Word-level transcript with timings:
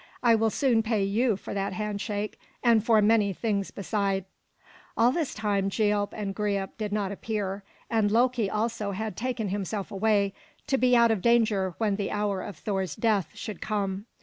I 0.23 0.33
will 0.33 0.49
soon 0.49 0.81
pay 0.81 1.03
you 1.03 1.37
for 1.37 1.53
that 1.53 1.73
handshake, 1.73 2.39
and 2.63 2.83
for 2.83 3.03
many 3.03 3.33
things 3.33 3.69
beside." 3.69 4.25
All 4.97 5.11
this 5.11 5.35
time 5.35 5.69
Gialp 5.69 6.09
and 6.13 6.33
Greip 6.35 6.75
did 6.79 6.91
not 6.91 7.11
appear, 7.11 7.63
and 7.87 8.09
Loki 8.09 8.49
also 8.49 8.93
had 8.93 9.15
taken 9.15 9.49
himself 9.49 9.91
away, 9.91 10.33
to 10.65 10.79
be 10.79 10.95
out 10.95 11.11
of 11.11 11.21
danger 11.21 11.75
when 11.77 11.97
the 11.97 12.09
hour 12.09 12.41
of 12.41 12.55
Thor's 12.57 12.95
death 12.95 13.29
should 13.35 13.61
come. 13.61 14.07